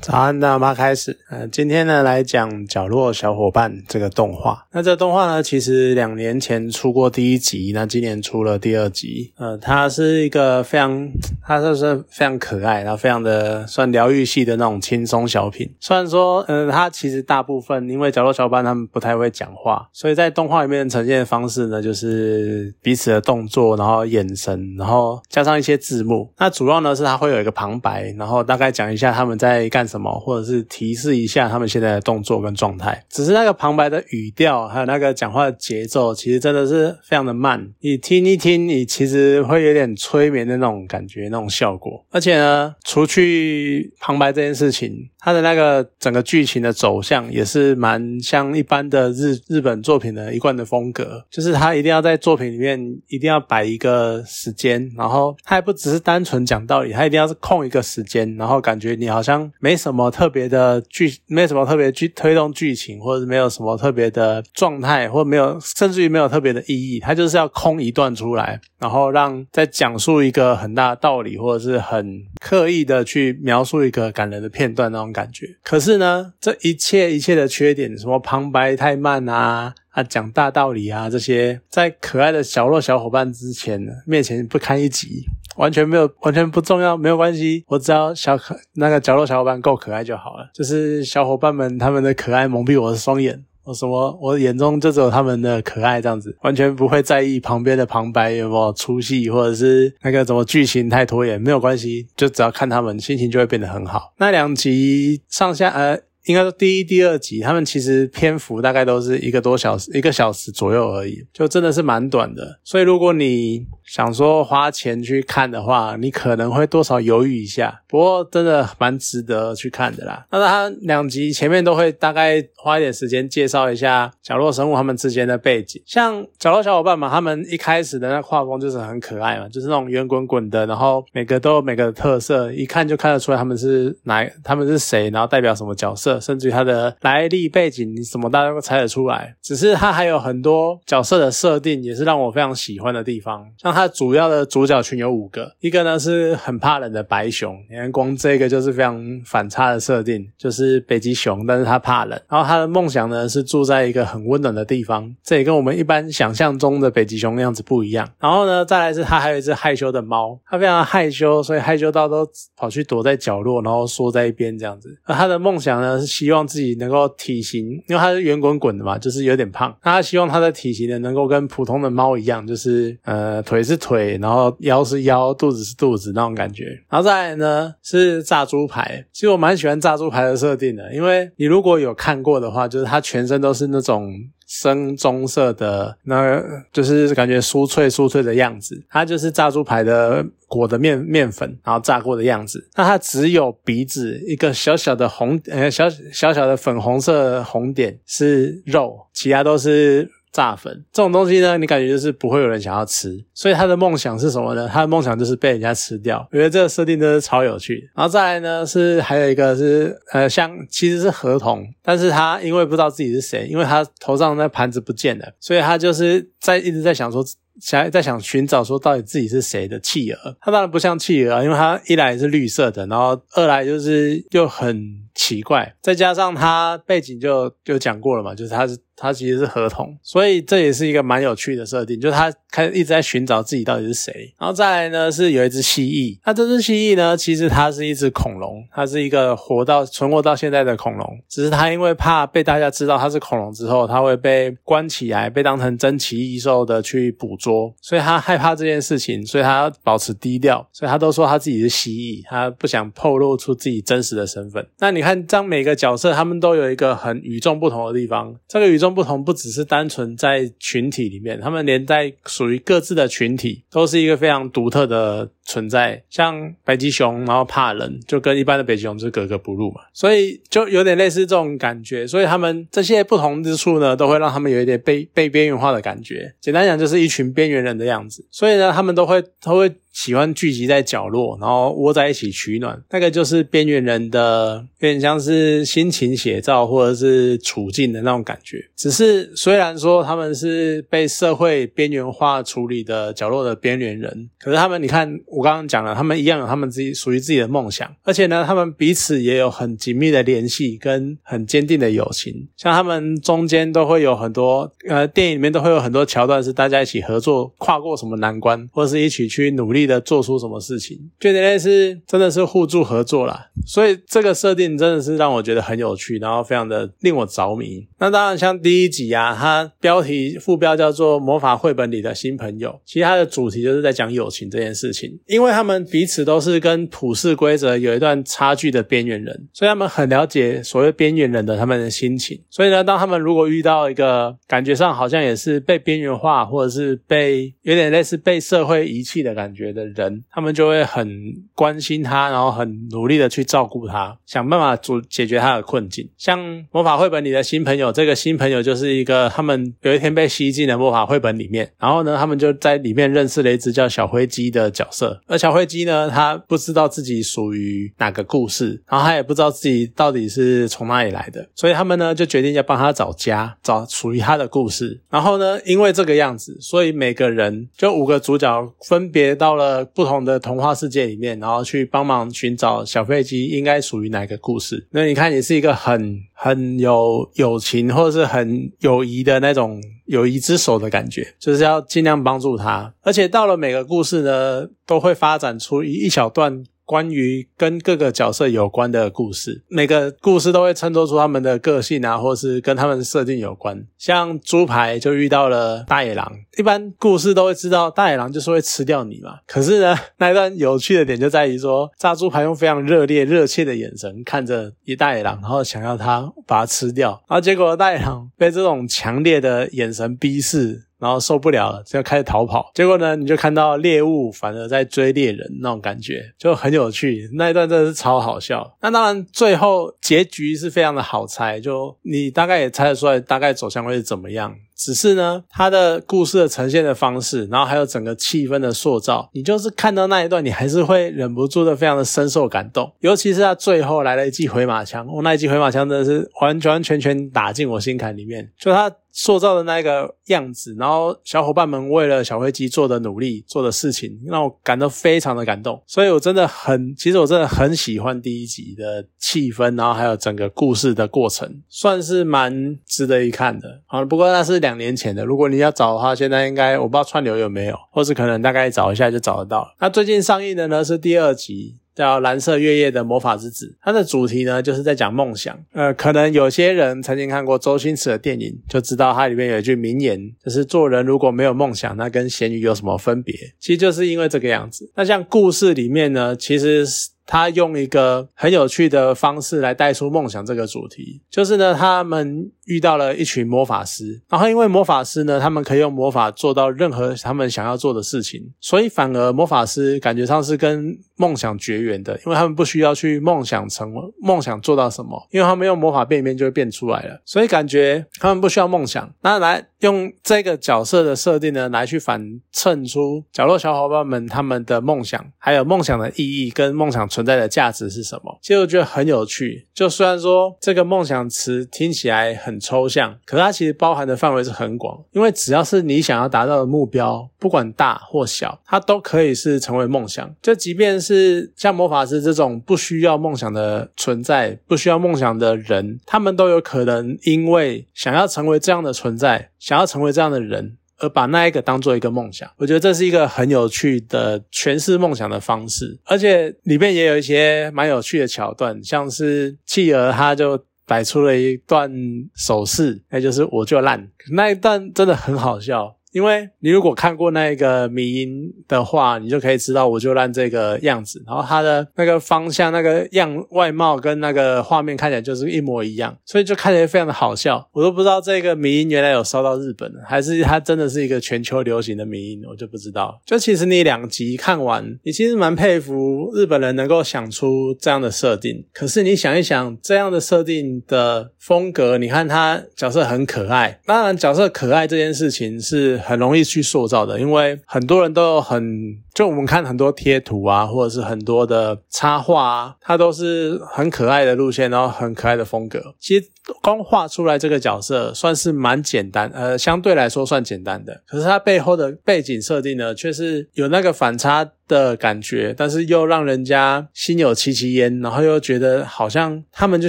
[0.00, 1.18] 早安，大妈开始。
[1.28, 4.64] 呃，今天呢来讲角落小伙伴这个动画。
[4.72, 9.32] 那这个动画呢，其实两年前出过第一集，那今年出了第二集。
[9.36, 11.10] 呃，它是一个非常，
[11.44, 15.68] 它就是非常可爱，然后非常的算疗愈系的那种轻松小品。
[15.80, 26.32] 虽然说，呃，它其实大部分因为角落小伙伴他们不太会讲话，所以在动画里面呈现的方式呢，就是彼此的动作，然后眼神，然后加上一些字幕。
[26.38, 29.87] 那主要呢是它会有一个旁白，然后大概讲一下他们在干。
[29.88, 33.02] 什么，或者是提示一下他们现在的动作跟状态。
[33.08, 37.66] 只是那个旁白的语调，还有那个讲话的节奏，其实真的是非常的慢。
[37.80, 42.04] 你听一听，你其实会有点催眠的那种感觉，那种效果。
[42.10, 59.77] 而且呢，除去旁白这件事情，它的那个整个剧情的走向也是蛮像一般的日日本作品的一贯的风格，就是他一定要在作品里面一定要摆一个时间，然后他还不只是单纯讲道理，他一定要是空一个时间，然后感觉你好像没。
[59.78, 75.46] 什么特别的剧，没有什么特别剧推动剧情，或者是没有什么特别的状态，或没有，甚至于没有特别的意义，它就是要空一段出来，然后让在讲述一个很大的道理，或者是很刻意的去描述一个感人的片段那种感觉。
[75.62, 85.24] 可是呢，这一切一切的缺点，什么旁白太慢啊，啊讲大道理啊，这些在可爱的小弱小伙伴之前面前不堪一击。
[85.58, 87.64] 完全没有，完全不重要，没有关系。
[87.66, 90.48] 我只要小可那个角落小伙伴够可爱就好了。
[90.54, 104.14] 就是小伙伴们他们的可爱蒙蔽我的双眼，我什么我眼中就只有他们的可爱这样子，完全不会在意旁边的旁白有没有出戏，或者是那个什么剧情太拖延，没有关系，就只要看他们心情就会变得很好。
[104.18, 106.00] 那两集上下呃。
[106.24, 112.60] 应该说第一、第二集，他们其实篇幅大概都是一个多小时、一个小时左右而已，就真的是蛮短的。
[112.62, 117.82] 所以如果你想说花钱去看的话，你可能会多少犹豫一下。
[117.88, 120.26] 不过真的蛮值得去看的啦。
[120.30, 136.20] 那他两集前面都会大概花一点时间介绍一下角落生物他们之间的背景，像角落小伙伴嘛，他们一开始的那画风就是很可爱嘛，就是那种圆滚滚的，然后每个都有每个的特色，一看就看得出来他们是哪，他们是谁，然后代表什么角色。
[136.20, 139.34] 甚至于他的来历背景，你什么大家都猜得出来。
[139.42, 143.46] 只是它还有很多角色的设定，也是让我非常喜欢的地方。
[143.56, 152.20] 像它主要的主角群有五个，一个呢是很怕冷的白熊，你看光这个就是非常反差的设定，就是北极熊，但是它怕冷。
[152.28, 158.06] 然后它的梦想呢是住在一个很温暖的地方，这也跟我们一般想象中的北极熊那样子不一样。
[158.18, 164.94] 然后呢，再来是它还有一只害羞的猫，它非常害羞，所以害羞到都跑去躲在角落，然后缩在一边这样子。
[165.04, 166.18] 而它的梦想呢是。
[166.18, 169.72] 希望自己能够体型，因为它是圆滚滚的嘛，就是有点胖。
[169.84, 176.64] 那它希望它的体型呢，能够跟普通的猫一样，就是呃腿是腿，然后腰是腰，肚子是肚子那种感觉。
[176.88, 184.12] 然后再来呢是炸猪排，其实我蛮喜欢炸猪排的设定的，因为你如果有看过的话，就是它全身都是那种。
[184.50, 186.42] 深棕色的，那
[186.72, 188.82] 就是感觉酥脆酥脆的样子。
[188.88, 192.66] 它就是炸猪排的裹的面面粉，然后炸过的样子。
[192.74, 200.10] 那它只有鼻子一个小小的红，呃，小小小的粉红色红点是肉，其他都是。
[200.38, 204.68] 炸粉这种东西呢，你感觉就是不会有人想要吃，所以他的梦想是什么呢？
[204.72, 206.24] 他的梦想就是被人家吃掉。
[206.30, 207.90] 我觉得这个设定真是超有趣。
[207.96, 217.24] 然后再来呢，是还有一个是呃，像其实是河童，但是他因为不知道自己是谁，因为他头上那盘子不见了，所以他就是在一直在想说。
[217.60, 224.80] 想在想寻找说到底自己是谁的企鹅，它当然不像企鹅，因为它一来是绿色的，然后二来就是又很
[225.12, 234.34] 奇怪，再加上它背景就就讲过了嘛，就是它是它其实是合同，所以这也是一个蛮有趣的设定，就是它开一直在寻找自己到底是谁。
[234.38, 247.72] 然后再来呢是有一只蜥蜴，那这只蜥蜴呢其实它是一只恐龙，它是一个活到存活到现在的恐龙，只是它因为怕被大家知道它是恐龙之后，它会被关起来，被当成珍奇异兽的去捕捉。
[247.80, 254.66] 所以他害怕这件事情，所以他要保持低调，所以他都说他自己是蜥蜴，他不想透露出自己真实的身份。
[254.78, 266.02] 那你看，这样每个角色他们都有一个很与众不同的地方，这个与众不同不只是单纯在群体里面，他们连在属于各自的群体都是一个非常独特的存在。
[266.10, 272.06] 像北极熊，然后怕冷，就跟一般的北极熊是格格不入嘛，所以就有点类似这种感觉。
[272.06, 276.34] 所以他们这些不同之处呢，都会让他们有一点被被边缘化的感觉。
[276.40, 277.32] 简单讲，就是一群。
[277.38, 279.72] 边缘人的样子，所以呢，他们都会，都会。
[279.90, 288.64] 喜欢聚集在角落，然后窝在一起取暖，那个就是边缘人的，有点像是心情写照或者是处境的那种感觉。
[288.76, 302.48] 只是虽然说他们是被社会边缘化处理的角落的边缘人，可是他们，你看，我刚刚讲了，他们一样有他们自己属于自己的梦想，而且呢，他们彼此也有很紧密的联系跟很坚定的友情。
[302.56, 313.46] 像他们中间都会有很多呃，电影里面都会有很多桥段是大家一起合作跨过什么难关，或者是一起去努力的做出什么事情，就类似真的是互助合作啦。
[313.64, 317.86] 所以这个设定真的是让我觉得很有趣，然后非常的令我着迷。
[318.00, 332.40] 那当然，像第一集啊，它标题副标叫做《魔法绘本里的新朋友》，其实它的主题就是在讲友情这件事情，因为他们彼此都是跟普世规则有一段差距的边缘人，所以他们很了解所谓边缘人的他们的心情。
[332.48, 341.06] 所以呢，当他们如果遇到一个感觉上好像也是被边缘化，或者是被有点类似被社会遗弃的感觉的人，他们就会很
[341.54, 346.08] 关心他，然后很努力的去照顾他，想办法解解决他的困境。
[346.16, 346.38] 像
[346.72, 355.17] 魔法绘本里的新朋友，这个新朋友就是一个他们有一天被吸进了魔法绘本里面，然后呢，他们就在里面认识了一只叫小灰鸡的角色。
[355.26, 365.00] 而小灰鸡呢，他不知道自己属于哪个故事，然后他也不知道自己到底是从哪里来的，所以他们呢就决定要帮他找家，找属于他的故事。
[365.10, 374.86] 然后呢，因为这个样子，所以每个人就五个主角分别到了不同的童话世界里面，然后去帮忙寻找小飞机应该属于哪个故事。
[374.90, 382.92] 那你看，也是一个很很有友情或者是很友谊的那种友谊之手的感觉，就是要尽量帮助他。
[383.02, 386.64] 而且到了每个故事呢，都会发展出一一小段。
[386.88, 393.86] 关于跟各个角色有关的故事，每个故事都会衬托出他们的个性啊，或是跟他们设定有关。
[393.98, 399.40] 像猪排就遇到了大野狼，一般故事都会知道大野狼就是会吃掉你嘛。
[399.46, 410.87] 可是呢，那一段有趣的点就在于说，炸猪排用非常热烈、热切的眼神看着一大野狼，然后想要他把它吃掉，然后结果大野狼被这种强烈的眼神逼视。
[410.98, 412.70] 然后受不了了，就开始逃跑。
[412.74, 417.28] 结果呢，你就看到猎物反而在追猎人，那种感觉就很有趣。
[417.34, 418.76] 那一段真的是超好笑。
[418.82, 424.54] 那当然，最后结局是非常的好猜，就你大概也猜得出来，大概走向会是怎么样。
[424.76, 432.92] 只是呢，他的故事的呈现的方式，然后还有整个气氛的塑造，你就是看到那一段，你还是会忍不住的非常的深受感动。
[433.00, 438.48] 尤其是他最后来了一记回马枪，我那一记回马枪真的是完完全全打进我心坎里面。
[438.56, 445.82] 就他塑造的那个样子，然后小伙伴们为了小飞机做的努力、做的事情，让我感到非常的感动。
[445.86, 453.82] 所以我真的很，其实我真的很喜欢第一集的气氛，然后还有整个故事的过程，算是蛮值得一看的。
[453.86, 454.78] 好，不过那是两。
[454.78, 459.74] 年前的，如果你要找的话，现在应该我不知道串流有没有，或是可能大概找一下就找得到。
[459.80, 465.58] 那最近上映的呢是第二集，叫《蓝色月夜的魔法之子》，它的主题呢就是在讲梦想。
[465.72, 473.34] 呃，可能有些人曾经看过周星驰的电影，就知道它里面有一句名言，就是做人如果没有梦想，那跟咸鱼有什么分别？
[473.58, 474.88] 其实就是因为这个样子。
[474.94, 476.86] 那像故事里面呢，其实
[477.26, 482.52] 他用一个很有趣的方式来带出梦想这个主题，就是呢，他们。
[482.68, 499.10] 遇到了一群魔法师，然后因为魔法师呢，他们可以用魔法做到任何他们想要做的事情，所以反而魔法师感觉上是跟梦想绝缘的，因为他们不需要去梦想成梦想做到什么，因为他们用魔法变一变就会变出来了，所以感觉他们不需要梦想。
[499.22, 502.22] 那来用这个角色的设定呢，来去反
[502.52, 508.38] 衬出角落小伙伴们他们的梦想，还有梦想的意义跟梦想存在的价值是什么？
[508.42, 509.66] 其实我觉得很有趣。
[509.72, 512.57] 就虽然说这个梦想词听起来很。
[512.58, 520.34] 抽象，可是它其实包含的范围是很广，因为只要是你想要达到的目标，不管大或小，它都可以是成为梦想。
[520.40, 532.48] 就即便是像魔法师这种不需要梦想的存在，不需要梦想的人，他们都有可能因为想要成为这样的存在，想要成为这样的人，而把那一个当做一个梦想。
[532.56, 540.64] 我觉得这是一个很有趣的诠释梦想的方式，而且里面也有一些蛮有趣的桥段，像是企鹅，他就。
[540.88, 541.92] 摆出了一段
[542.34, 545.97] 手势，那就是我就烂，那一段真的很好笑。
[546.12, 557.68] 因为你如果看过那个迷音的话，你就可以知道我就烂这个样子，然后它的那个方向、那个样外貌跟那个画面看起来就是一模一样，所以就看起来非常的好笑。
[557.72, 563.20] 我都不知道这个迷音原来有烧到日本，还是它真的是一个全球流行的迷音，我就不知道。
[563.26, 568.64] 就其实你两集看完，你其实蛮佩服日本人能够想出这样的设定。
[568.72, 575.97] 可是你想一想，这样的设定的风格，你看他角色很可爱，当然角色可爱这件事情是。
[575.98, 585.96] 很容易去塑造的，因为很多人都很就我们看很多贴图啊，或者是很多的插画啊，它都是很可爱的路线，然后很可爱的风格。
[585.98, 586.28] 其实
[586.62, 591.02] 光画出来这个角色算是蛮简单，呃，相对来说算简单的。
[591.04, 594.52] 可是它背后的背景设定呢，却是有那个反差。
[594.68, 599.88] 的感觉，但是又让人家心有戚戚焉，然后又觉得好像他们就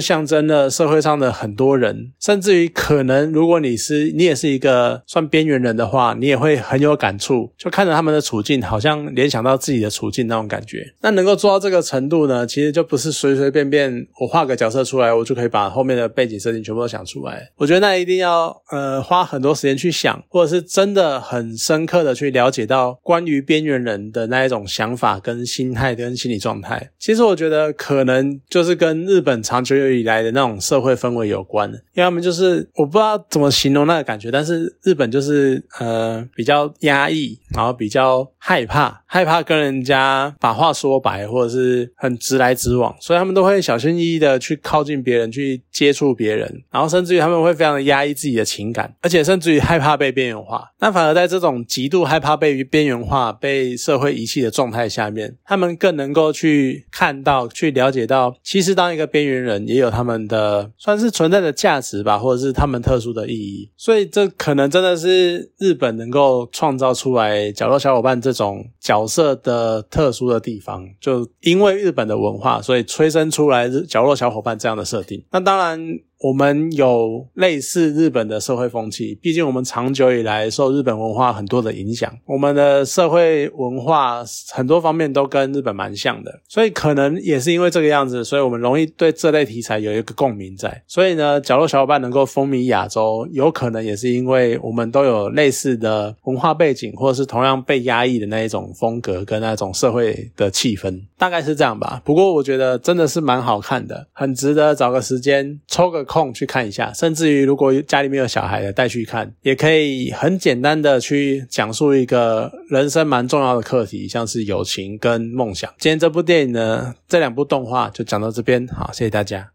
[0.00, 10.94] 象征了社会上的很多人，甚至于可能如果你是你也是一个算边缘人的话，你也会很有感触，就看着他们的处境，好像联想到自己的处境那种感觉。
[11.02, 17.50] 那能够做到这个程度呢，其实就不是随随便便我画个角色出来，我就可以把后面的背景设定全部都想出来。
[17.56, 24.66] 我觉得那一定要呃花很多时间去想，或者是真的很深刻的去了解到关于边缘人的那一种。
[24.70, 50.70] 想法跟心态跟心理状态，其实我觉得可能就是跟日本长久以来的那种社会氛围有关因为他们就是我不知道怎么形容那个感觉，但是日本就是呃比较压抑，然后比较害怕，害怕跟人家把话说白，或者是很直来直往，所以他们都会小心翼翼的去靠近别人，去接触别人，然后甚至于他们会非常的压抑自己的情感，而且甚至于害怕被边缘化。
[50.78, 63.68] 那反而在这种极度害怕被边缘化、被社会遗弃的状态下面，他们更能够去看到、去了解到，其实当一个边缘人也有他们的算是存在的价值吧，或者是他们特殊的意义。
[63.76, 70.86] 所以这可能真的是日本能够创造出来角落小伙伴这种角角色的特殊的地方。
[71.00, 75.24] 就因为日本的文化，所以催生出来角落小伙伴这样的设定。
[75.30, 76.00] 那当然。
[76.20, 84.22] 我们有类似日本的社会风气，毕竟我们长久以来受日本文化很多的影响，我们的社会文化
[84.52, 90.82] 很多方面都跟日本蛮像的，所以可能也是因为这个样子，所以我们容易对这类题材有一个共鸣在。
[90.86, 102.02] 所以呢，角落小伙伴能够风靡亚洲，有可能也是因为我们都有类似的文化背景，或者是同样被压抑的那一种风格跟那种社会的气氛，大概是这样吧。
[102.04, 106.04] 不过我觉得真的是蛮好看的，很值得找个时间抽个。
[106.12, 115.72] 空去看一下，甚至于如果家里面有小孩的带去看，也可以很简单的去讲述一个人生蛮重要的课题，像是友情跟梦想。
[115.78, 119.48] 今天这部电影呢，这两部动画就讲到这边，好，谢谢大家。